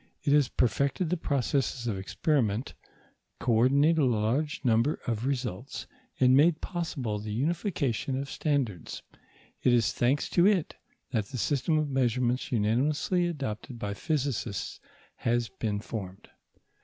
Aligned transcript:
It 0.23 0.33
has 0.33 0.47
perfected 0.49 1.11
the 1.11 1.15
processes 1.15 1.85
of 1.85 1.95
experiment, 1.99 2.73
co 3.37 3.51
ordinated 3.53 3.99
a 3.99 4.05
large 4.05 4.59
number 4.65 4.99
of 5.05 5.27
results, 5.27 5.85
and 6.19 6.35
made 6.35 6.59
possible 6.59 7.19
the 7.19 7.31
unification 7.31 8.17
of 8.19 8.27
standards. 8.27 9.03
It 9.61 9.71
is 9.73 9.93
thanks 9.93 10.27
to 10.31 10.47
it 10.47 10.73
that 11.11 11.25
the 11.27 11.37
system 11.37 11.77
of 11.77 11.87
measurements 11.87 12.51
unanimously 12.51 13.27
adopted 13.27 13.77
by 13.77 13.93
physicists 13.93 14.79
has 15.17 15.49
been 15.49 15.79
formed. 15.79 16.29